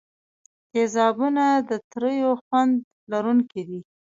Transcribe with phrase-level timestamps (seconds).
[0.71, 2.73] تیزابونه د تریو خوند
[3.11, 3.79] لرونکي دي.